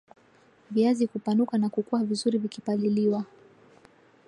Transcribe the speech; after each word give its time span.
viazi 0.71 1.07
kupanuka 1.07 1.57
na 1.57 1.69
kukua 1.69 2.03
vizuri 2.03 2.37
vikipaliliwa 2.37 3.25